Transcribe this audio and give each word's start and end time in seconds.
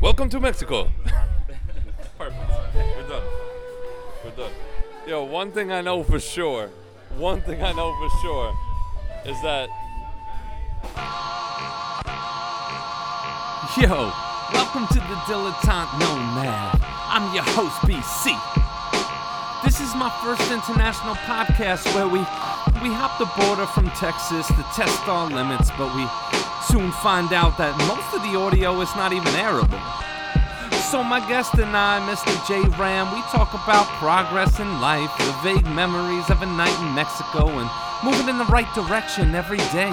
Welcome 0.00 0.30
to 0.30 0.40
Mexico. 0.40 0.88
Perfect. 2.16 2.40
We're 2.74 3.06
done. 3.06 3.22
We're 4.24 4.30
done. 4.30 4.52
Yo, 5.06 5.24
one 5.24 5.52
thing 5.52 5.70
I 5.72 5.82
know 5.82 6.02
for 6.02 6.18
sure, 6.18 6.70
one 7.18 7.42
thing 7.42 7.62
I 7.62 7.72
know 7.72 7.92
for 8.00 8.08
sure 8.22 8.58
is 9.26 9.36
that. 9.42 9.68
Yo, 13.76 14.10
welcome 14.54 14.86
to 14.88 14.94
the 14.94 15.16
Dilettante 15.28 15.92
Nomad. 16.00 16.80
I'm 16.80 17.34
your 17.34 17.44
host, 17.44 17.76
BC. 17.82 18.32
This 19.62 19.82
is 19.82 19.94
my 19.94 20.08
first 20.24 20.50
international 20.50 21.14
podcast 21.28 21.94
where 21.94 22.08
we 22.08 22.20
we 22.80 22.88
hop 22.88 23.18
the 23.18 23.28
border 23.44 23.66
from 23.66 23.90
Texas 23.90 24.46
to 24.46 24.64
test 24.74 25.06
our 25.06 25.28
limits, 25.28 25.70
but 25.76 25.94
we 25.94 26.08
soon 26.68 26.90
find 26.92 27.32
out 27.32 27.56
that 27.58 27.76
most 27.88 28.14
of 28.14 28.22
the 28.22 28.38
audio 28.38 28.80
is 28.80 28.94
not 28.96 29.12
even 29.12 29.32
airable. 29.34 29.80
So 30.90 31.02
my 31.04 31.20
guest 31.28 31.54
and 31.54 31.76
I, 31.76 32.00
Mr. 32.10 32.34
J 32.48 32.62
Ram, 32.76 33.14
we 33.14 33.22
talk 33.30 33.54
about 33.54 33.86
progress 34.02 34.58
in 34.58 34.80
life, 34.80 35.10
the 35.18 35.32
vague 35.42 35.66
memories 35.74 36.28
of 36.30 36.42
a 36.42 36.46
night 36.46 36.74
in 36.82 36.94
Mexico, 36.94 37.46
and 37.48 37.70
moving 38.02 38.28
in 38.28 38.38
the 38.38 38.44
right 38.46 38.66
direction 38.74 39.34
every 39.34 39.58
day. 39.70 39.92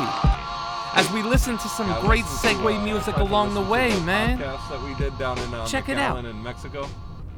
As 0.95 1.09
we 1.11 1.21
listen 1.21 1.57
to 1.59 1.67
some 1.67 1.91
I 1.91 2.01
great 2.01 2.23
listened 2.25 2.57
to, 2.57 2.63
segue 2.63 2.77
uh, 2.79 2.83
music 2.83 3.09
I 3.09 3.17
tried 3.17 3.25
to 3.25 3.29
along 3.31 3.53
the 3.53 3.59
listen 3.59 3.65
to 3.65 3.71
way, 3.71 3.91
the 3.93 4.01
man. 4.05 4.37
Podcast 4.39 4.69
that 4.69 4.81
we 4.83 4.95
did 4.95 5.17
down 5.19 5.37
in 5.37 5.53
uh, 5.53 5.67
Check 5.67 5.89
it 5.89 5.97
McAllen 5.97 5.99
out. 6.19 6.25
in 6.25 6.41
Mexico. 6.41 6.89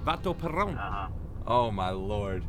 Vato 0.06 0.38
Perron. 0.38 0.78
Uh-huh. 0.78 1.08
Oh 1.46 1.70
my 1.72 1.90
lord. 1.90 2.44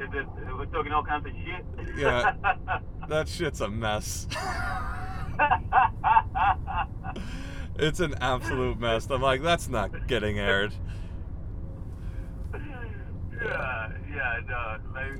Is 0.00 0.08
it, 0.12 0.26
we're 0.58 0.66
talking 0.66 0.90
all 0.90 1.04
kinds 1.04 1.26
of 1.26 1.32
shit. 1.44 1.96
Yeah. 1.96 2.32
That 3.08 3.28
shit's 3.28 3.60
a 3.60 3.68
mess. 3.68 4.26
it's 7.78 8.00
an 8.00 8.14
absolute 8.20 8.78
mess. 8.78 9.08
I'm 9.10 9.22
like, 9.22 9.42
that's 9.42 9.68
not 9.68 10.06
getting 10.06 10.38
aired. 10.38 10.72
yeah, 12.52 13.92
yeah, 14.10 14.40
no, 14.48 14.78
like, 14.94 15.12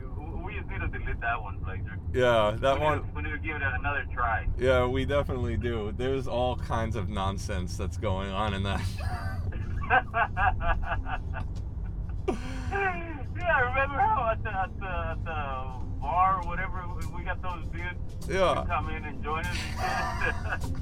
we 0.44 0.55
just 0.55 0.69
need 0.69 0.80
to 0.80 0.88
delete 0.88 1.20
that 1.20 1.42
one, 1.42 1.58
Blazer. 1.58 1.98
Yeah, 2.12 2.56
that 2.61 2.78
we 2.78 2.84
one. 2.84 2.98
Need 2.98 3.08
to, 3.08 3.14
we 3.14 3.22
need 3.22 3.33
to 3.33 3.38
give 3.38 3.56
it 3.56 3.62
another 3.62 4.06
try. 4.12 4.47
Yeah, 4.58 4.86
we 4.86 5.05
definitely 5.05 5.56
do. 5.56 5.92
There's 5.97 6.28
all 6.28 6.56
kinds 6.56 6.97
of 6.97 7.08
nonsense 7.08 7.77
that's 7.77 7.97
going 7.97 8.31
on 8.31 8.55
in 8.55 8.62
that. 8.62 8.81
yeah, 13.36 13.60
remember 13.60 13.98
how 13.98 14.31
at 14.33 14.42
the, 14.42 14.50
at 14.50 14.81
the, 14.81 14.86
at 14.86 15.25
the 15.25 15.84
bar 16.05 16.41
or 16.42 16.47
whatever, 16.47 16.84
we- 16.97 17.06
we 17.16 17.22
got 17.24 17.41
those 17.41 17.64
dudes 17.72 18.00
Yeah. 18.28 18.64
come 18.69 18.91
in 18.91 19.05
and 19.05 19.22
join 19.24 19.42
us 19.47 19.56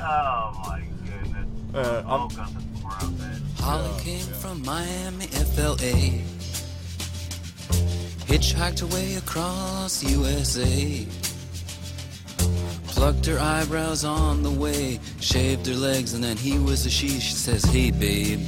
oh 0.00 0.62
my 0.66 0.82
goodness. 1.06 1.48
Uh, 1.74 2.02
all 2.06 2.20
I'm- 2.20 2.30
kinds 2.30 2.56
of 2.56 2.84
crap, 2.84 3.10
man. 3.18 3.40
Holly 3.60 4.00
came 4.00 4.26
from 4.42 4.62
Miami, 4.62 5.26
FLA. 5.54 5.96
Hitchhiked 8.30 8.82
away 8.82 9.14
across 9.14 10.02
USA. 10.04 11.06
Plucked 12.88 13.26
her 13.26 13.38
eyebrows 13.38 14.04
on 14.04 14.42
the 14.42 14.50
way. 14.50 15.00
Shaved 15.20 15.66
her 15.66 15.74
legs, 15.74 16.12
and 16.14 16.22
then 16.22 16.36
he 16.36 16.58
was 16.58 16.84
a 16.86 16.90
she. 16.90 17.08
She 17.20 17.34
says, 17.34 17.64
Hey, 17.64 17.90
babe, 17.90 18.40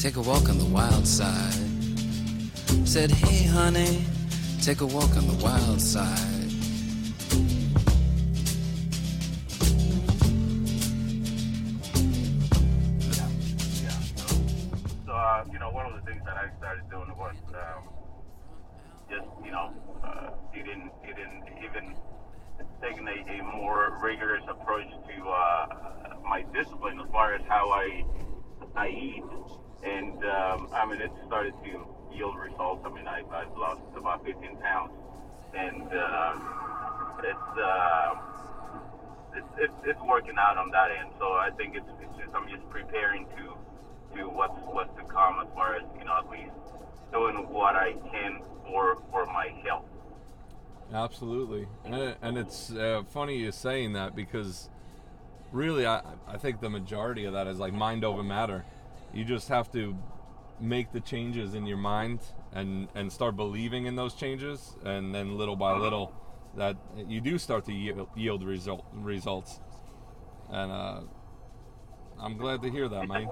take 0.00 0.16
a 0.16 0.20
walk 0.20 0.48
on 0.48 0.58
the 0.58 0.64
wild 0.78 1.06
side. 1.06 1.54
Said, 2.84 3.10
Hey, 3.10 3.44
honey, 3.46 4.04
take 4.66 4.80
a 4.80 4.86
walk 4.86 5.16
on 5.16 5.24
the 5.28 5.44
wild 5.44 5.80
side. 5.80 6.50
So, 15.06 15.12
uh, 15.12 15.44
you 15.52 15.60
know, 15.60 15.70
one 15.70 15.86
of 15.86 15.94
the 15.94 16.10
things 16.10 16.20
that 16.24 16.36
I 16.36 16.50
started 16.58 16.90
doing 16.90 17.16
was 17.16 17.36
um, 17.54 17.84
just, 19.08 19.28
you 19.44 19.52
know, 19.52 19.72
uh, 20.02 20.30
eating, 20.52 20.90
eating, 21.04 21.44
even 21.64 21.94
taking 22.82 23.06
a, 23.06 23.38
a 23.38 23.44
more 23.44 24.00
rigorous 24.02 24.42
approach 24.48 24.88
to 24.90 25.28
uh, 25.28 25.66
my 26.28 26.44
discipline 26.52 26.98
as 26.98 27.08
far 27.12 27.34
as 27.34 27.42
how 27.46 27.70
I 27.70 28.04
I 28.74 28.88
eat, 28.88 29.22
and 29.84 30.24
um, 30.24 30.68
I 30.74 30.84
mean, 30.86 31.00
it 31.00 31.12
started 31.24 31.54
to 31.64 31.95
yield 32.12 32.36
results. 32.36 32.82
I 32.84 32.90
mean, 32.90 33.06
I, 33.06 33.22
I've 33.32 33.56
lost 33.56 33.82
about 33.96 34.24
15 34.24 34.56
pounds, 34.58 34.92
and 35.54 35.82
uh, 35.92 36.38
it's. 37.22 37.58
Uh, 37.58 38.14
it's, 39.36 39.46
it's, 39.58 39.74
it's 39.84 40.00
working 40.00 40.34
out 40.38 40.56
on 40.56 40.70
that 40.70 40.90
end. 40.90 41.10
So 41.18 41.26
I 41.26 41.50
think 41.56 41.76
it's, 41.76 41.86
it's 42.00 42.16
just 42.18 42.34
I'm 42.34 42.48
just 42.48 42.68
preparing 42.70 43.26
to 43.36 44.16
to 44.16 44.28
what's 44.28 44.58
what's 44.72 44.94
to 44.96 45.04
come 45.04 45.40
as 45.40 45.48
far 45.54 45.76
as 45.76 45.82
you 45.98 46.04
know 46.04 46.18
at 46.18 46.30
least 46.30 46.56
doing 47.12 47.36
what 47.52 47.76
I 47.76 47.92
can 48.10 48.40
for 48.64 48.96
for 49.10 49.26
my 49.26 49.48
health. 49.64 49.84
Absolutely, 50.92 51.66
and, 51.84 52.16
and 52.22 52.38
it's 52.38 52.72
uh, 52.72 53.02
funny 53.10 53.36
you 53.36 53.50
saying 53.52 53.92
that 53.94 54.14
because 54.14 54.70
really, 55.52 55.86
I 55.86 56.02
I 56.26 56.38
think 56.38 56.60
the 56.60 56.70
majority 56.70 57.24
of 57.24 57.34
that 57.34 57.46
is 57.46 57.58
like 57.58 57.72
mind 57.72 58.04
over 58.04 58.22
matter. 58.22 58.64
You 59.12 59.24
just 59.24 59.48
have 59.48 59.70
to 59.72 59.96
make 60.60 60.92
the 60.92 61.00
changes 61.00 61.54
in 61.54 61.66
your 61.66 61.76
mind 61.76 62.20
and 62.52 62.88
and 62.94 63.12
start 63.12 63.36
believing 63.36 63.86
in 63.86 63.96
those 63.96 64.14
changes, 64.14 64.76
and 64.84 65.14
then 65.14 65.36
little 65.36 65.56
by 65.56 65.76
little, 65.76 66.12
that 66.56 66.76
you 67.06 67.20
do 67.20 67.38
start 67.38 67.64
to 67.66 67.72
yield, 68.16 68.42
result 68.44 68.84
results. 68.92 69.60
And 70.50 70.72
uh, 70.72 71.00
I'm 72.18 72.36
glad 72.36 72.62
to 72.62 72.70
hear 72.70 72.88
that, 72.88 73.06
man. 73.08 73.28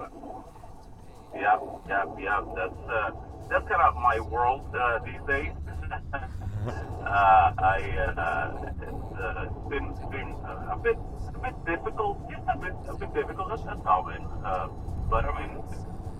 Yeah, 1.33 1.59
yeah, 1.87 2.05
yeah. 2.19 2.41
That's 2.55 2.89
uh, 2.89 3.11
that's 3.49 3.67
kind 3.67 3.81
of 3.81 3.95
my 3.95 4.19
world 4.19 4.63
uh, 4.75 4.99
these 4.99 5.21
days. 5.27 5.51
uh, 6.13 7.53
I 7.57 7.77
uh, 8.17 8.71
it's, 8.81 9.19
uh, 9.19 9.45
been 9.69 9.93
been 10.11 10.35
a 10.69 10.77
bit 10.81 10.97
a 11.33 11.39
bit 11.39 11.65
difficult, 11.65 12.29
just 12.29 12.43
a 12.47 12.57
bit 12.57 12.73
a 12.87 12.95
bit 12.95 13.13
difficult. 13.13 13.49
That's, 13.49 13.63
that's. 13.63 13.85
Uh, 13.85 14.67
but 15.09 15.25
I 15.25 15.31
mean, 15.39 15.63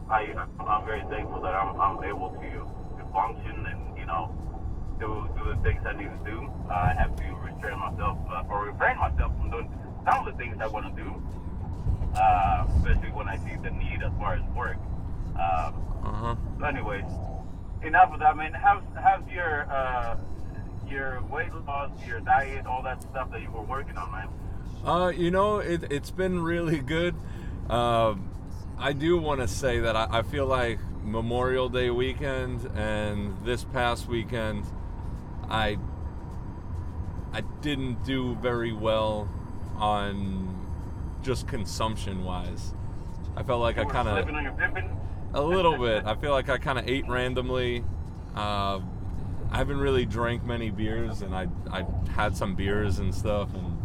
I 0.10 0.34
I'm 0.60 0.86
very 0.86 1.02
thankful 1.10 1.42
that 1.42 1.54
I'm 1.56 1.80
I'm 1.80 2.04
able 2.04 2.30
to 2.30 2.50
to 2.98 3.12
function 3.14 3.66
and 3.66 3.98
you 3.98 4.06
know 4.06 4.34
do 5.00 5.28
do 5.38 5.54
the 5.54 5.62
things 5.64 5.82
I 5.86 5.94
need 5.94 6.10
to 6.10 6.32
do. 6.32 6.52
Uh, 6.70 6.74
I 6.74 6.94
have 6.98 7.16
to 7.16 7.24
restrain 7.44 7.80
myself 7.80 8.18
uh, 8.32 8.44
or 8.50 8.66
refrain 8.66 8.98
myself 8.98 9.32
from 9.38 9.52
doing 9.52 9.70
some 10.06 10.28
of 10.28 10.32
the 10.32 10.38
things 10.38 10.58
I 10.62 10.68
want 10.68 10.96
to 10.96 11.04
do 11.04 11.10
uh, 12.16 12.66
especially 12.78 13.12
when 13.12 13.28
I 13.28 13.38
see 13.38 13.56
the 13.62 13.72
need 13.72 14.02
as 14.04 14.12
far 14.20 14.36
as 14.36 14.44
work. 14.56 14.78
Um, 15.36 15.82
Uh 16.04 16.14
huh. 16.14 16.36
so 16.60 16.66
anyways, 16.66 17.06
enough 17.84 18.14
of 18.14 18.20
that, 18.20 18.38
man. 18.38 18.54
How's 18.54 18.84
how's 18.96 19.28
your 19.30 19.70
uh, 19.70 20.18
your 20.88 21.22
weight 21.24 21.54
loss, 21.68 21.92
your 22.08 22.20
diet, 22.22 22.66
all 22.66 22.84
that 22.84 23.02
stuff 23.02 23.32
that 23.32 23.42
you 23.42 23.52
were 23.52 23.64
working 23.64 23.98
on, 23.98 24.12
man? 24.12 24.30
Uh, 24.86 25.10
you 25.10 25.32
know, 25.32 25.58
it, 25.60 25.92
it's 25.92 26.12
been 26.12 26.42
really 26.44 26.80
good. 26.80 27.16
Um, 27.70 28.30
I 28.78 28.94
do 28.94 29.18
want 29.18 29.42
to 29.42 29.48
say 29.48 29.80
that 29.80 29.96
I, 29.96 30.08
I 30.20 30.22
feel 30.22 30.46
like 30.46 30.80
Memorial 31.04 31.70
Day 31.70 31.90
weekend 31.90 32.70
and 32.76 33.36
this 33.46 33.64
past 33.64 34.08
weekend, 34.08 34.66
I 35.50 35.78
I 37.34 37.42
didn't 37.62 38.04
do 38.04 38.36
very 38.36 38.74
well 38.74 39.30
on 39.78 40.66
just 41.22 41.48
consumption 41.48 42.24
wise. 42.24 42.74
I 43.36 43.44
felt 43.44 43.62
like 43.62 43.78
I 43.78 43.86
kind 43.86 44.08
of 44.08 44.16
slipping 44.16 44.36
on 44.36 44.44
your 44.44 44.54
pippin. 44.54 44.90
a 45.34 45.42
little 45.42 45.78
bit. 45.78 46.06
I 46.06 46.16
feel 46.16 46.32
like 46.32 46.50
I 46.50 46.58
kind 46.58 46.80
of 46.80 46.88
ate 46.88 47.08
randomly. 47.08 47.84
Uh, 48.36 48.80
I 49.52 49.58
haven't 49.58 49.80
really 49.80 50.06
drank 50.06 50.44
many 50.44 50.70
beers, 50.70 51.22
and 51.22 51.36
I 51.36 51.48
I 51.72 51.86
had 52.12 52.36
some 52.36 52.56
beers 52.56 53.00
and 53.00 53.14
stuff, 53.14 53.54
and 53.54 53.78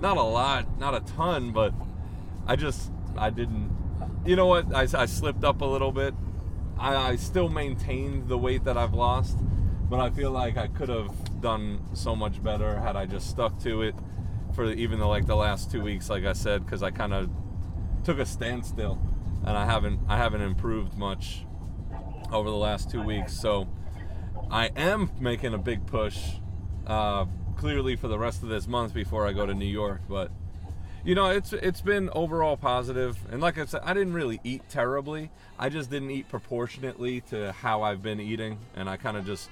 not 0.00 0.16
a 0.16 0.22
lot, 0.22 0.78
not 0.78 0.94
a 0.94 1.00
ton, 1.00 1.52
but 1.52 1.72
I 2.46 2.56
just 2.56 2.90
I 3.16 3.30
didn't. 3.30 3.76
You 4.24 4.36
know 4.36 4.46
what? 4.46 4.74
I, 4.74 4.82
I 4.82 5.06
slipped 5.06 5.44
up 5.44 5.60
a 5.60 5.64
little 5.64 5.92
bit. 5.92 6.14
I, 6.78 7.10
I 7.12 7.16
still 7.16 7.48
maintained 7.48 8.28
the 8.28 8.38
weight 8.38 8.64
that 8.64 8.76
I've 8.76 8.94
lost, 8.94 9.38
but 9.88 10.00
I 10.00 10.10
feel 10.10 10.30
like 10.30 10.56
I 10.56 10.68
could 10.68 10.88
have 10.88 11.40
done 11.40 11.80
so 11.94 12.14
much 12.14 12.42
better 12.42 12.78
had 12.78 12.96
I 12.96 13.06
just 13.06 13.28
stuck 13.28 13.58
to 13.60 13.82
it 13.82 13.94
for 14.54 14.70
even 14.72 14.98
the, 14.98 15.06
like 15.06 15.26
the 15.26 15.36
last 15.36 15.70
two 15.70 15.82
weeks, 15.82 16.10
like 16.10 16.24
I 16.24 16.32
said, 16.32 16.64
because 16.64 16.82
I 16.82 16.90
kind 16.90 17.14
of 17.14 17.30
took 18.04 18.18
a 18.18 18.26
standstill, 18.26 19.00
and 19.44 19.56
I 19.56 19.64
haven't 19.64 20.00
I 20.08 20.16
haven't 20.16 20.42
improved 20.42 20.96
much 20.96 21.44
over 22.32 22.50
the 22.50 22.56
last 22.56 22.90
two 22.90 23.02
weeks. 23.02 23.32
So 23.32 23.68
I 24.50 24.66
am 24.76 25.10
making 25.20 25.54
a 25.54 25.58
big 25.58 25.86
push, 25.86 26.18
uh, 26.86 27.26
clearly 27.56 27.96
for 27.96 28.08
the 28.08 28.18
rest 28.18 28.42
of 28.42 28.48
this 28.48 28.66
month 28.66 28.94
before 28.94 29.26
I 29.26 29.32
go 29.32 29.46
to 29.46 29.54
New 29.54 29.66
York. 29.66 30.02
But 30.08 30.30
you 31.08 31.14
know, 31.14 31.30
it's 31.30 31.54
it's 31.54 31.80
been 31.80 32.10
overall 32.10 32.58
positive, 32.58 33.16
and 33.32 33.40
like 33.40 33.56
I 33.56 33.64
said, 33.64 33.80
I 33.82 33.94
didn't 33.94 34.12
really 34.12 34.40
eat 34.44 34.68
terribly. 34.68 35.30
I 35.58 35.70
just 35.70 35.88
didn't 35.90 36.10
eat 36.10 36.28
proportionately 36.28 37.22
to 37.30 37.52
how 37.52 37.80
I've 37.80 38.02
been 38.02 38.20
eating, 38.20 38.58
and 38.76 38.90
I 38.90 38.98
kind 38.98 39.16
of 39.16 39.24
just 39.24 39.48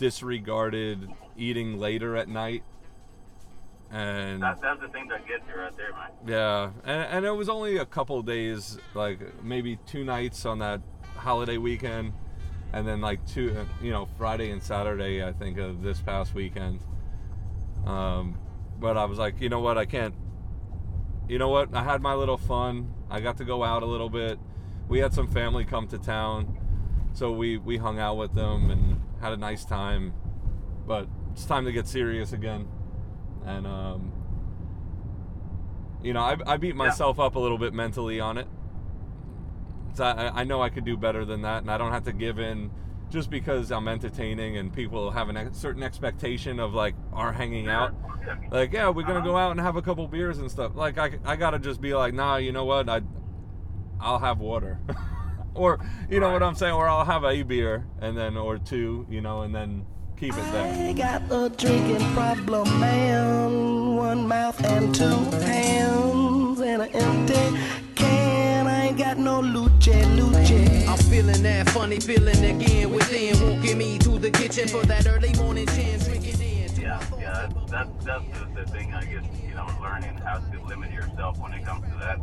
disregarded 0.00 1.08
eating 1.36 1.78
later 1.78 2.16
at 2.16 2.28
night 2.28 2.64
and 3.92 4.42
That's 4.42 4.60
that's 4.60 4.80
the 4.80 4.88
thing 4.88 5.06
that 5.08 5.28
gets 5.28 5.44
you 5.48 5.60
right 5.60 5.76
there, 5.76 5.92
man. 5.92 6.10
yeah, 6.26 6.70
and, 6.84 7.18
and 7.18 7.24
it 7.24 7.30
was 7.30 7.48
only 7.48 7.76
a 7.76 7.86
couple 7.86 8.20
days, 8.22 8.78
like 8.94 9.20
maybe 9.44 9.78
two 9.86 10.02
nights 10.02 10.44
on 10.44 10.58
that 10.58 10.80
holiday 11.14 11.56
weekend, 11.56 12.12
and 12.72 12.84
then 12.86 13.00
like 13.00 13.24
two, 13.28 13.64
you 13.80 13.92
know, 13.92 14.08
Friday 14.18 14.50
and 14.50 14.60
Saturday, 14.60 15.24
I 15.24 15.32
think 15.32 15.58
of 15.58 15.82
this 15.82 16.00
past 16.00 16.34
weekend. 16.34 16.80
Um, 17.86 18.36
but 18.78 18.96
I 18.96 19.04
was 19.04 19.18
like, 19.18 19.40
you 19.40 19.48
know 19.48 19.60
what, 19.60 19.78
I 19.78 19.84
can't. 19.84 20.14
You 21.28 21.38
know 21.38 21.48
what, 21.48 21.74
I 21.74 21.82
had 21.82 22.02
my 22.02 22.14
little 22.14 22.36
fun. 22.36 22.94
I 23.10 23.20
got 23.20 23.36
to 23.38 23.44
go 23.44 23.64
out 23.64 23.82
a 23.82 23.86
little 23.86 24.08
bit. 24.08 24.38
We 24.88 25.00
had 25.00 25.12
some 25.12 25.26
family 25.26 25.64
come 25.64 25.88
to 25.88 25.98
town, 25.98 26.58
so 27.12 27.32
we 27.32 27.56
we 27.56 27.78
hung 27.78 27.98
out 27.98 28.16
with 28.16 28.34
them 28.34 28.70
and 28.70 29.00
had 29.20 29.32
a 29.32 29.36
nice 29.36 29.64
time. 29.64 30.14
But 30.86 31.08
it's 31.32 31.44
time 31.44 31.64
to 31.64 31.72
get 31.72 31.88
serious 31.88 32.32
again, 32.32 32.68
and 33.44 33.66
um, 33.66 34.12
you 36.02 36.12
know, 36.12 36.20
I, 36.20 36.36
I 36.46 36.56
beat 36.56 36.76
myself 36.76 37.18
up 37.18 37.34
a 37.34 37.38
little 37.38 37.58
bit 37.58 37.74
mentally 37.74 38.20
on 38.20 38.38
it. 38.38 38.46
So 39.94 40.04
I, 40.04 40.42
I 40.42 40.44
know 40.44 40.62
I 40.62 40.68
could 40.68 40.84
do 40.84 40.96
better 40.96 41.24
than 41.24 41.42
that, 41.42 41.62
and 41.62 41.70
I 41.70 41.78
don't 41.78 41.90
have 41.90 42.04
to 42.04 42.12
give 42.12 42.38
in 42.38 42.70
just 43.10 43.30
because 43.30 43.70
I'm 43.70 43.88
entertaining 43.88 44.56
and 44.56 44.72
people 44.72 45.10
have 45.10 45.28
a 45.28 45.54
certain 45.54 45.82
expectation 45.82 46.58
of 46.58 46.74
like 46.74 46.94
our 47.12 47.32
hanging 47.32 47.68
out. 47.68 47.94
Like, 48.50 48.72
yeah, 48.72 48.88
we're 48.88 49.06
gonna 49.06 49.24
go 49.24 49.36
out 49.36 49.52
and 49.52 49.60
have 49.60 49.76
a 49.76 49.82
couple 49.82 50.06
beers 50.08 50.38
and 50.38 50.50
stuff. 50.50 50.74
Like, 50.74 50.98
I, 50.98 51.18
I 51.24 51.36
gotta 51.36 51.58
just 51.58 51.80
be 51.80 51.94
like, 51.94 52.14
nah, 52.14 52.36
you 52.36 52.52
know 52.52 52.64
what? 52.64 52.88
I, 52.88 53.02
I'll 54.00 54.18
have 54.18 54.38
water, 54.38 54.80
or 55.54 55.78
you 56.10 56.20
know 56.20 56.32
what 56.32 56.42
I'm 56.42 56.54
saying, 56.54 56.74
or 56.74 56.88
I'll 56.88 57.04
have 57.04 57.24
a 57.24 57.42
beer 57.42 57.86
and 58.00 58.16
then 58.16 58.36
or 58.36 58.58
two, 58.58 59.06
you 59.08 59.20
know, 59.20 59.42
and 59.42 59.54
then 59.54 59.86
keep 60.16 60.34
it 60.34 60.52
there. 60.52 60.88
I 60.88 60.92
got 60.92 61.22
a 61.30 61.48
drinking 61.48 62.12
problem, 62.12 62.80
man. 62.80 63.94
One 63.96 64.28
mouth 64.28 64.62
and 64.64 64.94
two 64.94 65.06
hands 65.06 66.60
and 66.60 66.82
an 66.82 66.88
empty 66.92 67.85
ain't 68.96 69.06
got 69.06 69.18
no 69.18 69.40
luce, 69.40 69.86
luce. 69.86 70.88
I'm 70.88 70.98
feeling 71.10 71.42
that 71.42 71.68
funny 71.70 72.00
feeling 72.00 72.44
again 72.44 72.90
within, 72.90 73.34
walking 73.40 73.78
me 73.78 73.98
to 73.98 74.18
the 74.18 74.30
kitchen 74.30 74.68
for 74.68 74.84
that 74.86 75.06
early 75.06 75.32
morning 75.34 75.66
gin, 75.66 75.98
drinking 76.00 76.40
in. 76.40 76.80
Yeah, 76.80 77.02
yeah, 77.18 77.48
that's 77.68 77.70
that's, 77.70 78.04
that's 78.04 78.24
the, 78.38 78.62
the 78.62 78.70
thing. 78.70 78.94
I 78.94 79.04
guess 79.04 79.24
you 79.46 79.54
know, 79.54 79.66
learning 79.82 80.16
how 80.18 80.38
to 80.38 80.62
limit 80.64 80.92
yourself 80.92 81.38
when 81.38 81.52
it 81.52 81.64
comes 81.64 81.84
to 81.84 81.98
that. 81.98 82.18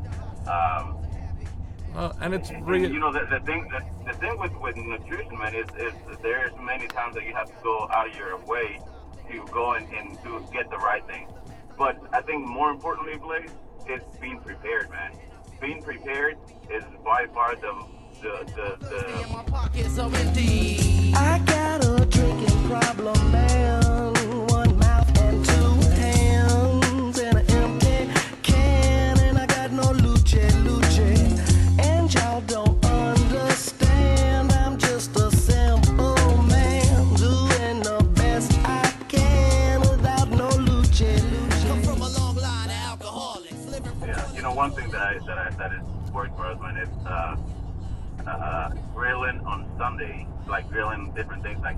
Um, 0.50 0.98
Uh, 1.96 2.12
and 2.22 2.34
it's 2.34 2.50
and, 2.50 2.68
really 2.68 2.92
you 2.92 3.00
know, 3.00 3.14
the, 3.14 3.26
the 3.30 3.40
thing 3.46 3.70
the, 3.70 4.12
the 4.12 4.18
thing 4.18 4.40
with 4.40 4.56
with 4.60 4.76
nutrition, 4.76 5.38
man, 5.38 5.54
is 5.54 5.68
is 5.78 5.94
there's 6.24 6.52
many 6.60 6.88
times 6.88 7.14
that 7.16 7.24
you 7.24 7.34
have 7.34 7.48
to 7.48 7.64
go 7.64 7.88
out 7.94 8.10
of 8.10 8.16
your 8.16 8.38
way 8.46 8.80
to 9.30 9.46
go 9.52 9.74
and, 9.74 9.86
and 9.94 10.18
to 10.24 10.44
get 10.52 10.70
the 10.72 10.78
right 10.78 11.06
thing. 11.06 11.28
But 11.78 11.98
I 12.12 12.22
think 12.22 12.48
more 12.48 12.72
importantly, 12.72 13.18
Blaze, 13.18 13.52
it's 13.86 14.18
being 14.18 14.40
prepared, 14.40 14.90
man. 14.90 15.12
Being 15.64 15.82
prepared 15.82 16.36
is 16.70 16.84
by 17.06 17.26
far 17.34 17.56
the 17.56 17.86
the 18.22 18.52
the, 18.54 18.86
the 18.86 19.28
My 19.32 19.44
pockets 19.44 19.98
are 19.98 20.14
empty. 20.14 21.14
I 21.16 21.40
got 21.46 21.86
a 21.86 22.06
drinking 22.06 22.68
problem, 22.68 23.32
man. 23.32 24.13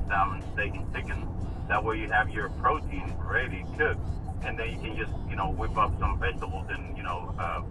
Salmon, 0.08 0.44
steak, 0.54 0.74
and 0.76 0.94
chicken. 0.94 1.28
That 1.68 1.84
way, 1.84 1.98
you 2.00 2.10
have 2.12 2.30
your 2.30 2.50
protein 2.62 3.14
ready 3.20 3.66
cooked, 3.78 4.00
and 4.44 4.58
then 4.58 4.70
you 4.72 4.80
can 4.80 4.96
just 4.98 5.12
you 5.30 5.36
know 5.36 5.50
whip 5.52 5.76
up 5.78 5.98
some 6.00 6.20
vegetables 6.20 6.68
and 6.70 6.96
you 6.98 7.04
know 7.04 7.34
uh, 7.40 7.62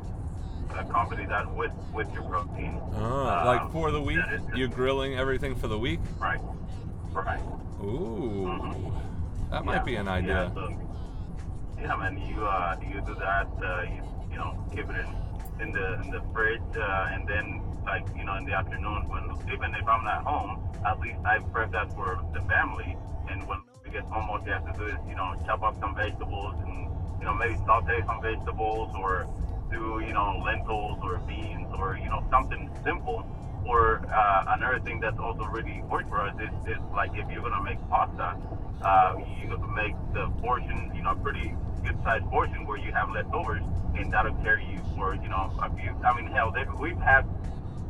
accompany 0.79 1.27
that 1.27 1.55
with 1.55 1.73
with 1.93 2.13
your 2.13 2.25
protein. 2.25 2.81
Um, 2.95 3.47
like 3.47 3.71
for 3.71 3.91
the 3.91 4.01
week, 4.01 4.17
that 4.19 4.33
is- 4.35 4.43
you're 4.59 4.69
grilling 4.69 5.15
everything 5.17 5.55
for 5.55 5.69
the 5.69 5.79
week. 5.79 6.01
right, 6.21 6.41
right. 7.13 7.41
Ooh, 7.83 8.93
that 9.51 9.61
Yeah, 9.65 9.71
might 9.71 9.85
be 9.85 9.97
an 9.97 10.09
idea. 10.09 10.51
Yeah, 10.53 10.55
so, 10.55 10.69
yeah 11.81 11.97
man, 11.97 12.19
you 12.19 12.45
uh, 12.45 12.77
you 12.83 13.01
do 13.03 13.15
that. 13.17 13.47
Uh, 13.63 13.83
you, 13.83 14.03
you 14.33 14.37
know, 14.39 14.65
keep 14.73 14.89
it 14.91 14.97
in, 14.97 15.63
in 15.69 15.73
the 15.73 16.01
in 16.03 16.11
the 16.11 16.21
fridge, 16.33 16.61
uh, 16.77 17.09
and 17.13 17.29
then 17.29 17.61
like 17.87 18.05
you 18.17 18.25
know 18.25 18.37
in 18.37 18.45
the 18.45 18.55
afternoon 18.55 19.09
when 19.09 19.25
even 19.53 19.71
if 19.77 19.87
I'm 19.89 20.05
not 20.05 20.25
home, 20.25 20.61
at 20.85 21.01
least 21.01 21.21
I 21.25 21.39
prep 21.53 21.73
that 21.73 21.93
for 21.95 22.21
the 22.33 22.41
family. 22.49 22.97
And 23.29 23.49
when 23.49 23.65
we 23.85 23.91
get 23.91 24.05
home, 24.13 24.29
what 24.29 24.45
we 24.45 24.51
have 24.51 24.65
to 24.67 24.75
do 24.77 24.87
is 24.89 25.01
you 25.09 25.17
know 25.17 25.35
chop 25.47 25.63
up 25.63 25.77
some 25.81 25.95
vegetables 25.95 26.57
and 26.65 26.89
you 27.21 27.27
know 27.27 27.35
maybe 27.35 27.57
saute 27.65 28.01
some 28.07 28.21
vegetables 28.21 28.91
or 28.99 29.27
do 29.71 30.03
you 30.05 30.13
know 30.13 30.41
lentils 30.45 30.99
or 31.03 31.21
beans 31.29 31.69
or 31.79 31.97
you 31.97 32.09
know 32.09 32.25
something 32.31 32.69
simple. 32.85 33.25
Or 33.65 34.05
uh, 34.13 34.57
another 34.61 34.79
thing 34.85 35.01
that's 35.01 35.17
also 35.19 35.45
really 35.49 35.81
worked 35.89 36.11
for 36.13 36.21
us 36.21 36.37
is, 36.37 36.53
is 36.69 36.81
like 36.93 37.09
if 37.17 37.25
you're 37.33 37.41
gonna 37.41 37.65
make 37.65 37.81
pasta, 37.89 38.37
uh, 38.85 39.17
you 39.41 39.45
make 39.75 39.95
the 40.15 40.31
portion, 40.41 40.91
you 40.95 41.03
know, 41.03 41.15
pretty 41.21 41.55
good 41.85 41.99
sized 42.03 42.25
portion 42.31 42.67
where 42.67 42.79
you 42.79 42.93
have 42.95 43.11
leftovers, 43.11 43.63
and 43.99 44.13
that'll 44.13 44.35
carry 44.41 44.65
you 44.65 44.81
for, 44.97 45.15
you 45.15 45.29
know, 45.29 45.51
a 45.61 45.69
few. 45.77 45.91
I 46.07 46.15
mean, 46.17 46.31
hell, 46.33 46.55
we've 46.81 47.01
had 47.03 47.27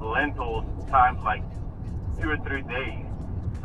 lentils 0.00 0.64
times 0.91 1.20
like 1.25 1.43
two 2.20 2.31
or 2.31 2.37
three 2.38 2.62
days 2.62 3.05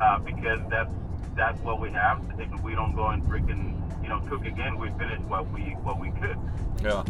uh, 0.02 0.20
because 0.20 0.60
that's 0.70 0.92
that's 1.36 1.60
what 1.62 1.80
we 1.80 1.90
have. 1.92 2.22
If 2.38 2.62
we 2.64 2.74
don't 2.76 2.96
go 2.96 3.08
and 3.08 3.24
freaking, 3.24 3.74
you 4.04 4.10
know, 4.10 4.20
cook 4.28 4.46
again, 4.46 4.78
we 4.78 4.90
finish 4.98 5.20
what 5.22 5.50
we 5.52 5.62
what 5.84 6.00
we 6.00 6.10
cook. 6.12 6.38
Yeah. 6.82 7.04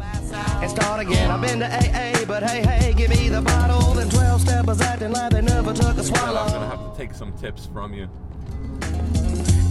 and 0.62 0.70
start 0.70 1.00
again. 1.00 1.30
I've 1.32 1.42
been 1.42 1.60
to 1.60 1.68
AA, 1.68 2.26
but 2.26 2.44
hey, 2.44 2.62
hey, 2.64 2.94
give 2.94 3.10
me 3.10 3.30
the 3.30 3.42
bottle. 3.42 3.98
And 4.00 4.12
12 4.12 4.42
steppers 4.42 4.82
acting 4.82 5.12
like 5.12 5.32
they 5.32 5.42
never 5.42 5.74
took 5.74 5.94
a 5.94 5.96
Well, 5.96 6.04
swallow. 6.04 6.42
I'm 6.42 6.52
gonna 6.52 6.68
have 6.68 6.92
to 6.92 6.98
take 6.98 7.14
some 7.14 7.34
tips 7.38 7.66
from 7.68 7.94
you. 7.94 8.08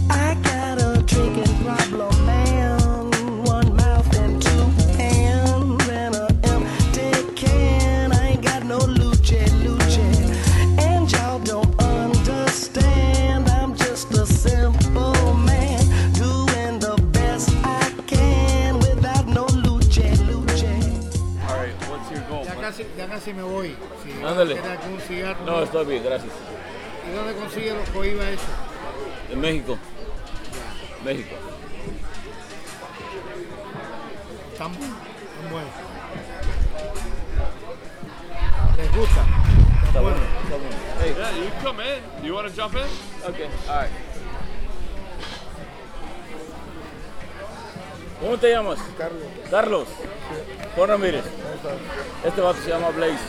I 0.09 0.35
got 0.43 0.81
a 0.81 1.01
drinking 1.03 1.55
problem, 1.63 2.25
man. 2.25 2.48
Casi, 23.09 23.31
ya 23.31 23.33
casi 23.33 23.33
me 23.33 23.43
voy. 23.43 23.75
Si 24.03 24.11
Ándale. 24.23 24.59
algún 24.59 24.99
cigarro. 25.01 25.45
No, 25.45 25.63
estoy 25.63 25.85
bien, 25.85 26.03
gracias. 26.03 26.31
¿Y 27.09 27.15
dónde 27.15 27.33
consigue 27.35 27.73
los 27.73 27.89
cohibas 27.89 28.27
eso? 28.27 28.43
En 29.31 29.41
México. 29.41 29.77
México. 31.03 31.35
¿Están 34.53 34.71
buenos? 34.73 34.97
Están 35.35 35.51
buenos. 35.51 35.71
¿Les 38.77 38.95
gusta? 38.95 39.25
Está 39.87 40.01
bueno, 40.01 40.17
está 40.43 40.55
bueno. 40.55 40.75
Hey, 41.01 41.15
Yeah, 41.17 41.31
you 41.43 41.51
come 41.63 41.79
in. 41.81 42.25
You 42.25 42.33
want 42.35 42.47
to 42.47 42.53
jump 42.53 42.75
in? 42.75 42.83
okay, 43.25 43.47
all 43.69 43.81
right. 43.81 43.89
¿Cómo 48.19 48.37
te 48.37 48.51
llamas? 48.51 48.79
Carlos. 48.97 49.23
Carlos. 49.49 49.87
Juan 50.75 50.89
Ramírez. 50.89 51.25
Este 52.25 52.41
vato 52.41 52.59
se 52.61 52.69
llama 52.69 52.89
Blaze. 52.89 53.19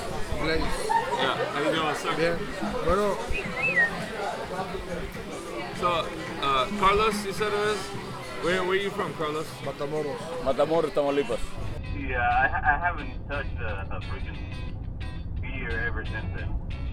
Blaze. 0.42 0.60
Yeah. 0.60 1.36
How 1.54 1.62
you 1.62 1.72
doing, 1.74 1.94
sir? 1.96 2.14
Bien. 2.16 2.36
Bueno, 2.84 3.16
So, 5.80 6.06
uh, 6.42 6.66
Carlos, 6.78 7.24
you 7.24 7.32
said 7.32 7.48
it 7.52 7.68
is. 7.74 7.78
Where, 8.42 8.62
where 8.64 8.72
are 8.72 8.74
you 8.82 8.90
from, 8.90 9.12
Carlos? 9.14 9.46
Matamoros. 9.64 10.16
Matamoros, 10.44 10.92
Tamaulipas. 10.92 11.38
Yeah, 11.96 12.18
I, 12.20 12.46
I 12.46 12.78
haven't 12.78 13.28
touched 13.28 13.56
a, 13.60 13.86
a 13.90 14.00
freaking 14.00 14.36
beer 15.40 15.84
ever 15.86 16.04
since 16.04 16.26
then. 16.36 16.48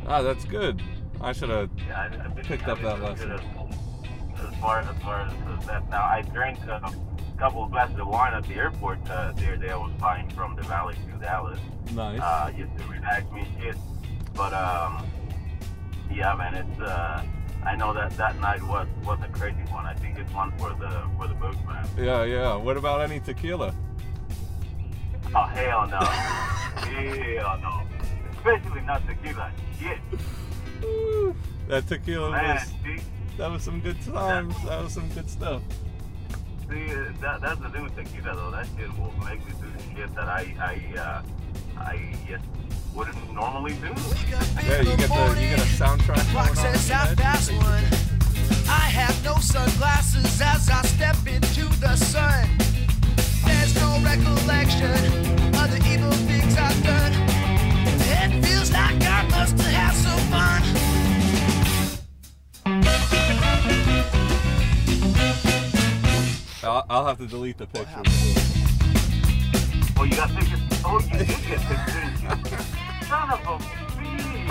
Ah, 0.07 0.21
that's 0.21 0.45
good. 0.45 0.81
I 1.21 1.33
should 1.33 1.49
have. 1.49 1.69
Yeah, 1.87 1.99
I, 1.99 2.05
I've 2.25 2.35
been, 2.35 2.45
Picked 2.45 2.63
I've 2.63 2.69
up 2.69 2.99
been 2.99 3.01
that 3.01 3.17
doing 3.17 3.29
lesson. 3.29 3.67
As, 4.39 4.53
as 4.53 4.59
far 4.61 4.79
as 4.79 5.01
far 5.03 5.21
as 5.21 5.65
that, 5.65 5.89
now 5.89 6.03
I 6.03 6.21
drank 6.33 6.59
a 6.67 6.79
couple 7.37 7.63
of 7.63 7.71
glasses 7.71 7.99
of 7.99 8.07
wine 8.07 8.33
at 8.33 8.43
the 8.47 8.55
airport 8.55 8.99
uh, 9.09 9.31
the 9.33 9.47
other 9.47 9.57
day. 9.57 9.69
I 9.69 9.75
was 9.77 9.91
flying 9.99 10.29
from 10.31 10.55
the 10.55 10.63
Valley 10.63 10.95
to 11.11 11.17
Dallas, 11.19 11.59
Nice. 11.93 12.19
uh, 12.19 12.51
just 12.57 12.75
to 12.77 12.83
relax 12.91 13.31
me 13.31 13.41
and 13.41 13.61
shit. 13.61 13.75
But 14.33 14.53
um, 14.53 15.05
yeah, 16.11 16.33
man, 16.35 16.55
it's 16.55 16.79
uh, 16.79 17.23
I 17.65 17.75
know 17.75 17.93
that 17.93 18.11
that 18.17 18.39
night 18.39 18.61
was 18.63 18.87
was 19.05 19.19
a 19.23 19.27
crazy 19.29 19.61
one. 19.71 19.85
I 19.85 19.93
think 19.93 20.17
it's 20.17 20.31
one 20.33 20.51
for 20.57 20.69
the 20.71 21.03
for 21.17 21.27
the 21.27 21.33
books, 21.35 21.57
man. 21.67 21.87
Yeah, 21.97 22.23
yeah. 22.23 22.55
What 22.55 22.77
about 22.77 23.01
any 23.01 23.19
tequila? 23.19 23.73
Oh 25.35 25.43
hell 25.43 25.87
no, 25.87 25.99
hell 25.99 27.59
no. 27.61 27.81
Especially 28.37 28.81
not 28.81 29.05
tequila. 29.07 29.51
Shit, 29.79 29.99
That 31.67 31.85
tequila 31.87 32.31
man. 32.31 32.55
was 32.55 33.01
that 33.37 33.51
was 33.51 33.61
some 33.63 33.79
good 33.81 34.01
times. 34.01 34.55
That 34.65 34.83
was 34.83 34.93
some 34.93 35.07
good 35.09 35.29
stuff. 35.29 35.61
See, 36.69 36.91
uh, 36.91 37.11
that 37.21 37.41
that's 37.41 37.59
the 37.59 37.69
thing 37.69 37.83
with 37.83 37.95
tequila 37.95 38.35
though. 38.35 38.51
That 38.51 38.67
shit 38.77 38.89
will 38.97 39.13
make 39.25 39.45
me 39.45 39.53
do 39.61 39.95
shit 39.95 40.13
that 40.15 40.27
I 40.27 40.53
I 40.59 40.99
uh, 40.99 41.21
I 41.79 42.15
just 42.27 42.43
wouldn't 42.93 43.33
normally 43.33 43.73
do. 43.73 43.93
Yeah, 44.65 44.81
you 44.81 44.97
get 44.97 45.09
the 45.09 45.37
you 45.39 45.49
get 45.49 45.59
a 45.59 45.69
soundtrack 45.79 46.23
Clock 46.31 46.53
going 46.55 46.65
on. 46.65 46.73
says 46.73 46.89
in 46.89 46.95
half 46.95 47.15
past 47.17 47.53
one. 47.53 47.83
I 48.69 48.89
have 48.99 49.23
no 49.23 49.35
sunglasses 49.35 50.41
as 50.41 50.69
I 50.69 50.81
step 50.83 51.17
into 51.27 51.65
the 51.79 51.95
sun. 51.95 52.49
There's 53.45 53.75
no 53.75 53.99
recollection 54.03 54.99
of 55.55 55.71
the 55.71 55.81
evil 55.87 56.11
things 56.27 56.57
I've 56.57 56.83
done. 56.83 57.16
I'll, 66.97 67.03
I'll 67.03 67.09
have 67.09 67.19
to 67.19 67.27
delete 67.27 67.59
the 67.59 67.67
picture. 67.67 68.01
Oh, 69.97 70.03
you 70.03 70.15
got 70.15 70.31
pictures? 70.31 70.59
Oh, 70.83 70.99
you 70.99 71.19
did 71.19 71.27
get 71.27 71.59
pictures, 71.69 71.93
didn't 71.93 72.21
you? 72.23 72.29
Son 73.05 73.29
of 73.29 73.39
a 73.45 73.59
bitch. 73.93 74.49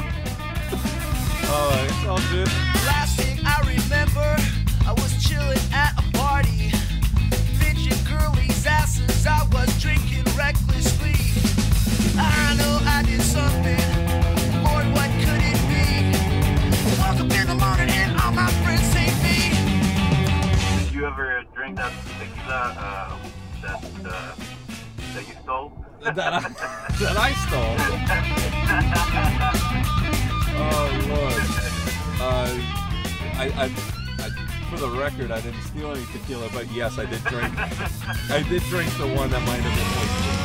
Oh, 1.48 1.86
it's 1.88 2.06
all 2.06 2.22
good. 2.30 2.46
Last 2.86 3.18
thing 3.18 3.40
I 3.44 3.58
remember, 3.66 4.36
I 4.86 4.92
was 4.92 5.26
chilling 5.26 5.58
at 5.72 5.98
a 5.98 6.02
party. 6.16 6.70
Bitching 7.58 7.98
girlies' 8.06 8.64
asses, 8.64 9.26
I 9.26 9.42
was 9.52 9.68
drinking 9.82 10.22
recklessly. 10.38 11.18
I 12.16 12.54
know 12.58 12.78
I 12.86 13.02
did 13.04 13.22
something. 13.22 13.75
Ever 21.06 21.44
drink 21.54 21.76
that 21.76 21.92
tequila 22.18 22.74
uh, 22.76 23.16
that 23.62 23.84
uh, 24.04 24.34
that 25.14 25.28
you 25.28 25.34
stole? 25.44 25.72
That 26.02 26.18
I, 26.18 26.40
that 26.98 27.16
I 27.16 27.32
stole. 27.46 27.76
Oh 30.58 30.88
lord. 31.06 31.46
Uh, 32.18 32.50
I, 33.38 33.44
I, 33.54 33.66
I, 33.66 34.28
for 34.70 34.78
the 34.78 34.88
record, 34.98 35.30
I 35.30 35.40
didn't 35.40 35.62
steal 35.62 35.92
any 35.92 36.04
tequila, 36.06 36.48
but 36.52 36.68
yes, 36.72 36.98
I 36.98 37.04
did 37.04 37.22
drink. 37.24 37.54
I 37.56 38.42
did 38.48 38.62
drink 38.64 38.90
the 38.98 39.06
one 39.06 39.30
that 39.30 39.42
might 39.46 39.60
have 39.62 39.76
been 39.78 39.90
wasted. 40.00 40.36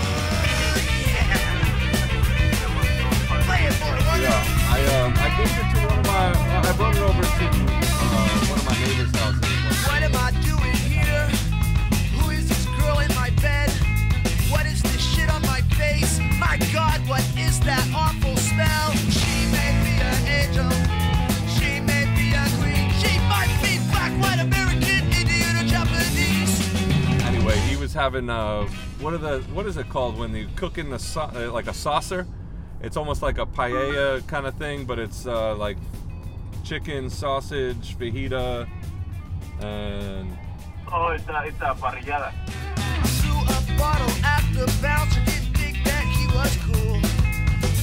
Yeah, 4.21 4.45
I 4.69 4.79
um, 5.01 5.13
I 5.17 5.29
gave 5.37 5.49
it 5.57 5.67
to 5.73 5.87
one 5.87 5.99
of 5.99 6.05
my. 6.05 6.69
I 6.69 6.71
brought 6.77 6.95
it 6.95 7.01
over 7.01 7.23
to 7.23 7.45
uh, 7.49 8.60
having 28.01 28.31
uh, 28.31 28.63
what 28.99 29.13
are 29.13 29.19
the 29.19 29.39
what 29.53 29.67
is 29.67 29.77
it 29.77 29.87
called 29.87 30.17
when 30.17 30.35
you 30.35 30.47
cook 30.55 30.79
in 30.79 30.89
the 30.89 30.97
sau- 30.97 31.31
uh, 31.35 31.51
like 31.51 31.67
a 31.67 31.73
saucer? 31.73 32.25
It's 32.81 32.97
almost 32.97 33.21
like 33.21 33.37
a 33.37 33.45
paella 33.45 34.25
kind 34.27 34.47
of 34.47 34.55
thing, 34.55 34.85
but 34.85 34.97
it's 34.97 35.27
uh, 35.27 35.55
like 35.55 35.77
chicken, 36.63 37.11
sausage, 37.11 37.95
fajita, 37.97 38.67
and 39.63 40.37
Oh, 40.93 41.07
it's 41.11 41.27
a, 41.27 41.43
it's 41.45 41.61
a 41.61 41.73
parrillada. 41.79 42.33
Threw 43.21 43.39
a 43.39 43.77
bottle 43.79 44.11
at 44.25 44.43
the 44.53 44.65
bouncer, 44.81 45.21
didn't 45.23 45.55
think 45.55 45.77
that 45.85 46.03
he 46.03 46.27
was 46.35 46.57
cool. 46.67 46.99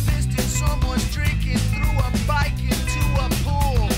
Fisted 0.04 0.44
someone's 0.44 1.10
drinking, 1.14 1.56
threw 1.72 1.88
a 1.88 2.10
bike 2.26 2.60
into 2.60 3.00
a 3.24 3.28
pool. 3.44 3.97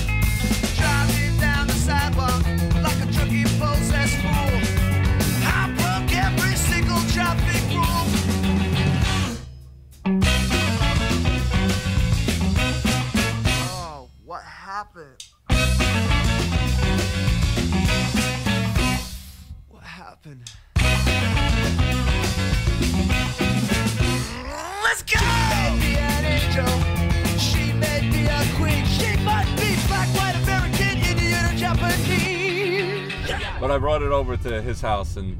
Over 34.21 34.37
to 34.37 34.61
his 34.61 34.79
house, 34.81 35.17
and 35.17 35.35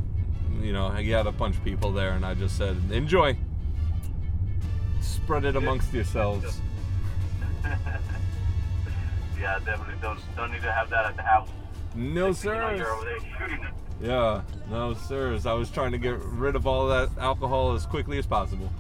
you 0.59 0.73
know 0.73 0.89
he 0.89 1.11
had 1.11 1.27
a 1.27 1.31
bunch 1.31 1.55
of 1.55 1.63
people 1.63 1.91
there, 1.91 2.13
and 2.13 2.25
I 2.25 2.33
just 2.33 2.57
said, 2.57 2.75
enjoy. 2.91 3.38
Spread 5.01 5.45
it 5.45 5.55
amongst 5.55 5.93
yourselves. 5.93 6.59
Yeah, 9.39 9.57
definitely 9.65 9.95
don't 10.03 10.19
don't 10.35 10.51
need 10.51 10.61
to 10.61 10.71
have 10.71 10.91
that 10.91 11.05
at 11.05 11.15
the 11.15 11.23
house. 11.23 11.50
No 11.95 12.27
You 12.27 12.33
sir. 12.33 12.75
you're 12.75 12.91
over 12.91 13.05
there 13.05 13.17
shooting 13.39 13.63
it. 13.63 13.73
Yeah, 14.00 14.41
no 14.69 14.93
sirs. 14.93 15.47
I 15.47 15.53
was 15.53 15.71
trying 15.71 15.93
to 15.93 15.97
get 15.97 16.19
rid 16.19 16.55
of 16.55 16.67
all 16.67 16.88
that 16.89 17.09
alcohol 17.17 17.73
as 17.73 17.88
quickly 17.88 18.19
as 18.19 18.27
possible. 18.27 18.71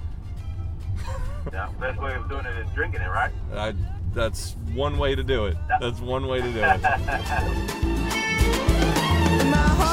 Yeah, 1.51 1.67
best 1.79 1.99
way 1.99 2.13
of 2.13 2.29
doing 2.29 2.45
it 2.45 2.55
is 2.59 2.71
drinking 2.75 3.01
it, 3.01 3.07
right? 3.07 3.31
I, 3.55 3.73
that's 4.13 4.55
one 4.75 4.99
way 4.99 5.15
to 5.15 5.23
do 5.23 5.45
it. 5.47 5.57
That's 5.79 5.99
one 5.99 6.27
way 6.27 6.39
to 6.39 6.51
do 6.51 6.59
it. 6.61 6.79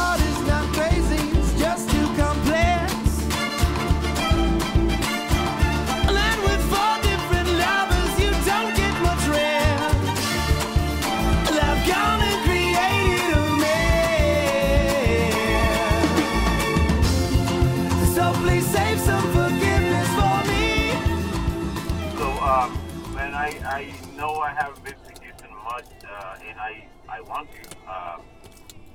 I, 23.48 23.56
I 23.64 24.16
know 24.16 24.34
I 24.36 24.50
haven't 24.50 24.84
been 24.84 24.94
to 24.94 25.22
Houston 25.22 25.50
much, 25.64 25.86
uh, 26.04 26.36
and 26.46 26.58
I, 26.58 26.86
I 27.08 27.20
want 27.22 27.48
to. 27.52 27.76
Uh, 27.88 28.18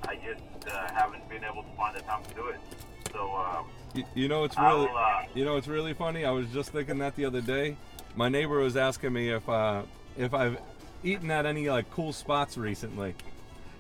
I 0.07 0.15
just 0.17 0.67
uh, 0.67 0.93
haven't 0.93 1.27
been 1.27 1.43
able 1.43 1.63
to 1.63 1.69
find 1.75 1.95
the 1.95 2.01
time 2.01 2.23
to 2.23 2.33
do 2.35 2.47
it. 2.47 2.59
So, 3.11 3.35
um, 3.35 3.65
You, 3.95 4.03
you 4.13 4.27
know 4.27 4.43
it's 4.43 4.57
really, 4.57 4.87
uh, 4.95 5.23
you 5.33 5.45
know 5.45 5.57
it's 5.57 5.67
really 5.67 5.93
funny. 5.93 6.25
I 6.25 6.31
was 6.31 6.47
just 6.49 6.69
thinking 6.69 6.99
that 6.99 7.15
the 7.15 7.25
other 7.25 7.41
day. 7.41 7.77
My 8.15 8.29
neighbor 8.29 8.59
was 8.59 8.77
asking 8.77 9.13
me 9.13 9.29
if 9.29 9.47
uh, 9.49 9.83
if 10.17 10.35
I've 10.35 10.59
eaten 11.03 11.31
at 11.31 11.47
any 11.47 11.69
like 11.69 11.89
cool 11.89 12.13
spots 12.13 12.57
recently. 12.57 13.15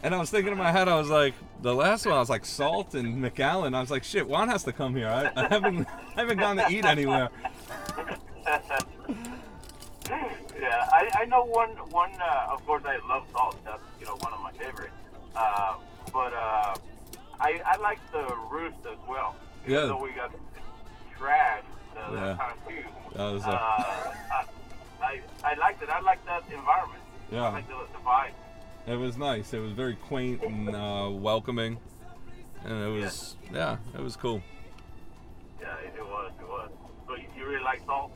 And 0.01 0.13
I 0.13 0.17
was 0.17 0.29
thinking 0.29 0.51
in 0.51 0.57
my 0.57 0.71
head, 0.71 0.89
I 0.89 0.99
was 0.99 1.09
like, 1.09 1.33
the 1.61 1.73
last 1.73 2.05
one, 2.05 2.15
I 2.15 2.19
was 2.19 2.29
like 2.29 2.43
Salt 2.45 2.93
and 2.93 3.23
McAllen. 3.23 3.73
I 3.73 3.79
was 3.79 3.89
like, 3.89 4.03
shit, 4.03 4.27
Juan 4.27 4.49
has 4.49 4.63
to 4.65 4.73
come 4.73 4.93
here. 4.95 5.07
I, 5.07 5.31
I 5.33 5.47
haven't, 5.47 5.87
I 6.17 6.21
haven't 6.21 6.39
gone 6.39 6.57
to 6.57 6.67
eat 6.69 6.83
anywhere. 6.83 7.29
Yeah, 10.63 10.87
I, 10.91 11.09
I 11.21 11.25
know 11.25 11.43
one, 11.43 11.71
one, 11.91 12.11
uh, 12.21 12.53
of 12.53 12.65
course, 12.65 12.83
I 12.85 12.97
love 13.07 13.25
salt. 13.33 13.57
That's, 13.65 13.83
you 13.99 14.05
know, 14.05 14.15
one 14.17 14.31
of 14.33 14.41
my 14.41 14.51
favorites. 14.53 14.93
Uh, 15.35 15.75
but 16.13 16.31
uh, 16.33 16.75
I, 17.39 17.61
I 17.65 17.75
like 17.77 17.99
the 18.11 18.25
roost 18.49 18.77
as 18.89 18.97
well. 19.07 19.35
Yeah. 19.67 19.85
though 19.87 20.01
we 20.01 20.11
got 20.11 20.31
trash 21.17 21.63
uh, 21.97 22.11
Yeah. 22.13 22.19
that 22.19 22.37
time 22.37 22.57
too. 22.67 22.83
That 23.15 23.31
was, 23.33 23.43
uh, 23.43 23.49
uh, 23.49 24.13
I, 24.31 24.45
I, 25.01 25.21
I 25.43 25.53
liked 25.55 25.81
it. 25.83 25.89
I 25.89 25.99
liked 26.01 26.25
that 26.25 26.43
environment. 26.51 27.03
I 27.31 27.35
Yeah, 27.35 27.61
the, 27.67 27.97
the 27.97 28.03
vibe. 28.05 28.31
it 28.87 28.95
was 28.95 29.17
nice. 29.17 29.53
It 29.53 29.59
was 29.59 29.71
very 29.71 29.95
quaint 29.95 30.43
and 30.43 30.75
uh, 30.75 31.09
welcoming, 31.11 31.77
and 32.63 32.83
it 32.83 33.01
was, 33.01 33.35
yeah, 33.53 33.77
it 33.97 34.01
was 34.01 34.15
cool. 34.15 34.41
Yeah, 35.61 35.75
it, 35.85 35.93
was. 35.99 36.31
It 36.39 36.47
was. 36.47 36.71
So 37.07 37.15
you 37.15 37.45
really 37.47 37.63
like 37.63 37.81
salt? 37.85 38.11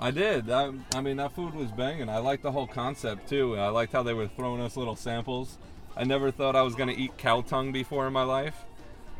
I 0.00 0.10
did. 0.12 0.48
I, 0.50 0.72
I 0.94 1.00
mean, 1.00 1.16
that 1.16 1.32
food 1.32 1.54
was 1.54 1.70
banging. 1.72 2.08
I 2.08 2.18
liked 2.18 2.42
the 2.42 2.52
whole 2.52 2.66
concept 2.66 3.28
too. 3.28 3.56
I 3.56 3.68
liked 3.68 3.92
how 3.92 4.02
they 4.02 4.14
were 4.14 4.28
throwing 4.28 4.60
us 4.60 4.76
little 4.76 4.96
samples. 4.96 5.58
I 5.96 6.04
never 6.04 6.30
thought 6.30 6.54
I 6.54 6.62
was 6.62 6.76
gonna 6.76 6.92
eat 6.92 7.16
cow 7.18 7.40
tongue 7.40 7.72
before 7.72 8.06
in 8.06 8.12
my 8.12 8.22
life, 8.22 8.64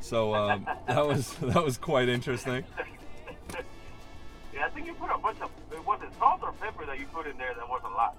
so 0.00 0.34
um, 0.34 0.68
that 0.86 1.04
was 1.04 1.34
that 1.38 1.64
was 1.64 1.76
quite 1.76 2.08
interesting. 2.08 2.64
Yeah, 4.54 4.66
I 4.66 4.68
think 4.70 4.86
you 4.86 4.94
put 4.94 5.10
a 5.10 5.18
bunch 5.18 5.40
of. 5.40 5.50
It 5.72 5.84
was 5.84 6.00
it 6.02 6.10
salt 6.18 6.40
or 6.42 6.52
pepper 6.52 6.86
that 6.86 6.98
you 6.98 7.06
put 7.06 7.26
in 7.26 7.36
there? 7.36 7.54
That 7.54 7.68
was 7.68 7.82
a 7.84 7.88
lot. 7.88 8.16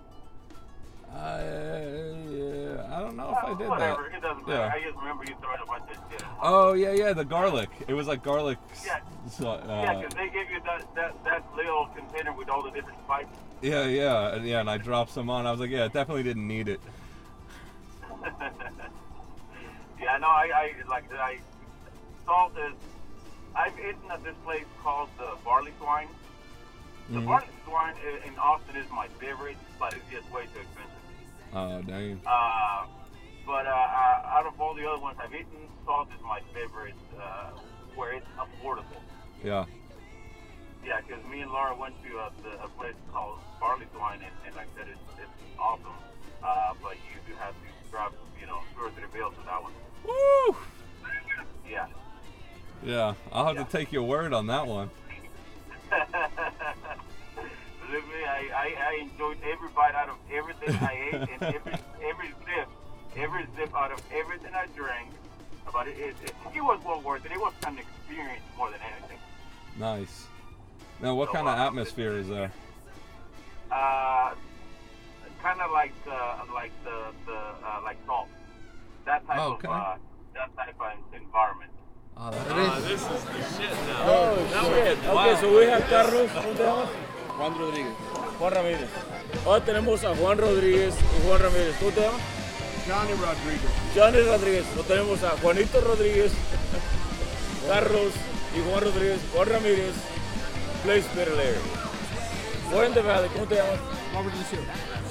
Uh, 1.13 1.41
yeah, 2.29 2.95
I 2.95 2.99
don't 3.01 3.15
know 3.17 3.31
if 3.37 3.43
I 3.43 3.57
did 3.57 3.67
Whatever, 3.67 4.03
that. 4.09 4.17
it 4.17 4.21
doesn't 4.21 4.47
Yeah. 4.47 4.53
matter. 4.57 4.71
I 4.75 4.81
just 4.83 4.97
remember 4.97 5.23
you 5.25 5.35
throwing 5.41 5.59
a 5.61 5.65
bunch 5.65 5.83
of 5.91 5.97
shit. 6.11 6.23
Oh 6.41 6.73
yeah, 6.73 6.91
yeah, 6.91 7.13
the 7.13 7.25
garlic. 7.25 7.69
It 7.87 7.93
was 7.93 8.07
like 8.07 8.23
garlic. 8.23 8.57
Yeah. 8.85 8.99
So, 9.29 9.49
uh, 9.51 9.63
yeah, 9.67 9.95
because 9.95 10.13
they 10.13 10.29
give 10.29 10.49
you 10.49 10.59
that, 10.65 10.85
that 10.95 11.23
that 11.25 11.43
little 11.55 11.87
container 11.95 12.31
with 12.33 12.49
all 12.49 12.61
the 12.63 12.71
different 12.71 12.99
spices. 13.05 13.29
yeah, 13.61 13.85
yeah, 13.85 14.33
and- 14.35 14.45
yeah. 14.47 14.59
And 14.61 14.69
I 14.69 14.77
dropped 14.77 15.11
some 15.11 15.29
on. 15.29 15.45
I 15.47 15.51
was 15.51 15.59
like, 15.59 15.71
yeah, 15.71 15.87
definitely 15.87 16.23
didn't 16.23 16.47
need 16.47 16.67
it. 16.69 16.79
Yeah, 20.01 20.17
no, 20.17 20.27
I, 20.27 20.49
I 20.55 20.89
like 20.89 21.11
I 21.13 21.39
salt 22.25 22.53
is. 22.57 22.73
I've 23.53 23.77
eaten 23.77 24.09
at 24.09 24.23
this 24.23 24.35
place 24.45 24.63
called 24.81 25.09
the 25.17 25.27
Barley 25.43 25.73
Swine. 25.77 26.07
The 27.09 27.19
Mhm. 27.19 27.25
Barley 27.27 27.47
Swine 27.65 27.95
in 28.25 28.39
Austin 28.39 28.77
is 28.77 28.89
my 28.91 29.07
favorite, 29.19 29.57
but 29.77 29.93
it's 29.93 30.05
just 30.09 30.31
way 30.31 30.43
too 30.53 30.61
expensive. 30.61 30.98
Oh 31.53 31.81
dang. 31.81 32.21
Uh, 32.25 32.85
but 33.45 33.65
uh, 33.65 33.69
out 33.69 34.45
of 34.45 34.59
all 34.61 34.75
the 34.75 34.87
other 34.87 35.01
ones 35.01 35.17
I've 35.21 35.33
eaten, 35.33 35.67
salt 35.85 36.07
is 36.15 36.21
my 36.23 36.39
favorite, 36.53 36.93
uh, 37.19 37.51
where 37.95 38.13
it's 38.13 38.27
affordable. 38.37 39.01
Yeah. 39.43 39.65
Yeah, 40.85 41.01
because 41.05 41.23
me 41.25 41.41
and 41.41 41.51
Laura 41.51 41.75
went 41.75 41.95
to 42.03 42.17
a, 42.17 42.31
the, 42.43 42.63
a 42.63 42.67
place 42.69 42.93
called 43.11 43.39
Barley 43.59 43.85
Swine, 43.93 44.19
and, 44.23 44.31
and 44.45 44.55
like 44.55 44.67
I 44.75 44.79
said, 44.79 44.87
it's, 44.89 45.19
it's 45.19 45.59
awesome. 45.59 45.97
Uh, 46.43 46.73
but 46.81 46.93
you 46.93 47.19
do 47.27 47.33
have 47.39 47.53
to 47.53 47.89
drop, 47.91 48.13
you 48.39 48.47
know, 48.47 48.59
two 48.75 48.83
or 48.83 48.91
three 48.91 49.07
bills 49.11 49.33
for 49.35 49.45
that 49.45 49.61
one. 49.61 49.73
Woo! 50.05 50.55
Yeah. 51.69 51.87
Yeah. 52.83 53.13
I'll 53.31 53.53
have 53.53 53.57
to 53.57 53.77
take 53.77 53.91
your 53.91 54.03
word 54.03 54.33
on 54.33 54.47
that 54.47 54.67
one. 54.67 54.89
Believe 57.89 58.03
I, 58.27 58.49
I, 58.55 58.91
I 58.91 59.01
enjoyed 59.01 59.37
every 59.51 59.69
bite 59.69 59.95
out 59.95 60.09
of 60.09 60.15
everything 60.31 60.75
I 60.75 61.09
ate 61.11 61.13
and 61.15 61.41
every 61.55 61.73
every 62.07 62.27
sip, 62.45 62.67
every 63.17 63.45
sip 63.57 63.75
out 63.75 63.91
of 63.91 64.01
everything 64.13 64.53
I 64.53 64.67
drank. 64.75 65.09
But 65.73 65.87
it, 65.87 65.97
it, 65.97 66.15
it, 66.23 66.33
it 66.55 66.61
was 66.61 66.79
well 66.85 67.01
worth 67.01 67.25
it. 67.25 67.31
It 67.31 67.39
was 67.39 67.53
an 67.65 67.77
experience 67.79 68.43
more 68.57 68.69
than 68.69 68.79
anything. 68.95 69.17
Nice. 69.77 70.27
Now, 71.01 71.15
what 71.15 71.29
So, 71.29 71.33
kind 71.33 71.47
of 71.47 71.57
uh, 71.57 71.65
atmosphere 71.67 72.17
is 72.17 72.27
there? 72.27 72.51
Uh, 73.71 74.33
kind 75.41 75.61
of 75.61 75.71
like 75.71 75.93
uh, 76.11 76.39
like 76.53 76.71
the 76.83 77.05
the 77.25 77.37
uh, 77.37 77.81
like 77.83 77.97
salt. 78.05 78.27
That 79.05 79.25
type 79.25 79.39
Oh, 79.39 79.53
okay. 79.53 79.67
of 79.67 79.73
uh, 79.73 79.95
that 80.35 80.55
type 80.55 80.75
of 80.79 81.19
environment. 81.19 81.71
Oh, 82.17 82.29
this 82.81 83.01
is 83.01 83.23
the 83.23 83.63
shit 83.63 83.71
now. 83.87 84.03
Oh, 84.03 84.73
shit. 84.73 84.97
Okay, 85.07 85.41
so 85.41 85.57
we 85.57 85.65
have 85.65 85.83
Carlos. 85.87 86.99
Juan 87.39 87.57
Rodríguez. 87.57 87.93
Juan 88.37 88.53
Ramírez. 88.53 88.89
Ahora 89.45 89.63
tenemos 89.63 90.03
a 90.03 90.13
Juan 90.13 90.37
Rodríguez 90.37 90.93
y 90.93 91.25
Juan 91.25 91.41
Ramírez. 91.41 91.73
¿Cómo 91.79 91.91
te 91.91 92.01
llamas? 92.01 92.21
Johnny 92.85 93.13
Rodriguez. 93.13 93.71
Johnny 93.95 94.21
Rodríguez. 94.29 94.65
Lo 94.75 94.83
tenemos 94.83 95.23
a 95.23 95.29
Juanito 95.41 95.79
Rodríguez, 95.79 96.33
Carlos 97.69 98.11
y 98.57 98.69
Juan 98.69 98.83
Rodríguez. 98.83 99.19
Juan 99.33 99.49
Ramírez. 99.49 99.93
Place 100.83 101.05
Better. 101.15 101.33
We're 102.73 102.85
in 102.85 102.93
the 102.93 103.01
valley. 103.01 103.29
¿Cómo 103.29 103.45
te 103.45 103.55
llamas? 103.55 103.79
Robert 104.13 104.35
Lucio. 104.35 104.59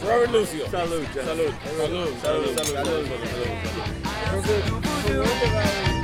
Robert 0.02 0.32
Lucio. 0.32 0.70
Salud. 0.70 1.04
Salud. 1.14 1.52
Salud. 1.80 2.08
Salud. 2.22 2.54
Salud. 2.54 2.76
Salud. 2.76 3.06
Salud. 5.06 5.26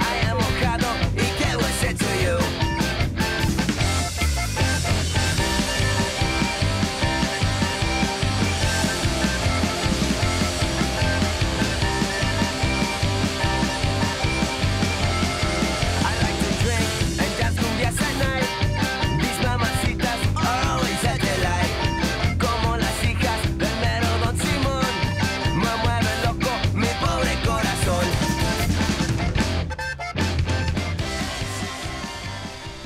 I 0.01 0.31
am 0.31 0.39
mojado 0.39 0.89
y 1.13 1.27
qué 1.39 1.55
voy 1.55 1.65
a 1.65 1.73
say 1.81 1.93
to 1.93 2.05
you. 2.23 2.64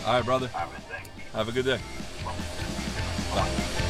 All 0.08 0.14
right, 0.14 0.24
brother. 0.24 0.48
Have 1.34 1.48
a 1.48 1.52
good 1.52 1.66
day. 1.66 1.78
Bye. 3.34 3.84